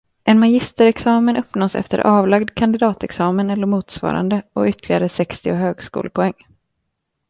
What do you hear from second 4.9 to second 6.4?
sextio högskolepoäng.